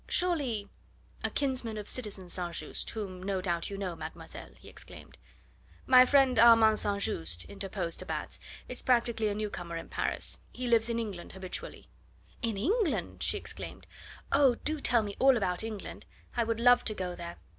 "Surely" 0.07 0.67
"A 1.23 1.29
kinsman 1.29 1.77
of 1.77 1.87
citizen 1.87 2.27
St. 2.27 2.55
Just, 2.55 2.89
whom 2.89 3.21
no 3.21 3.39
doubt 3.39 3.69
you 3.69 3.77
know, 3.77 3.95
mademoiselle," 3.95 4.49
he 4.59 4.67
exclaimed. 4.67 5.15
"My 5.85 6.07
friend 6.07 6.39
Armand 6.39 6.79
St. 6.79 6.99
Just," 6.99 7.45
interposed 7.45 7.99
de 7.99 8.07
Batz, 8.07 8.39
"is 8.67 8.81
practically 8.81 9.27
a 9.27 9.35
new 9.35 9.51
comer 9.51 9.77
in 9.77 9.89
Paris. 9.89 10.39
He 10.51 10.65
lives 10.65 10.89
in 10.89 10.97
England 10.97 11.33
habitually." 11.33 11.87
"In 12.41 12.57
England?" 12.57 13.21
she 13.21 13.37
exclaimed. 13.37 13.85
"Oh! 14.31 14.55
do 14.65 14.79
tell 14.79 15.03
me 15.03 15.15
all 15.19 15.37
about 15.37 15.63
England. 15.63 16.07
I 16.35 16.45
would 16.45 16.59
love 16.59 16.83
to 16.85 16.95
go 16.95 17.15
there. 17.15 17.35